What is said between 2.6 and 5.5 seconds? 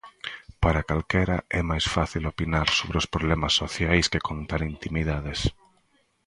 sobre os problemas sociais que contar intimidades.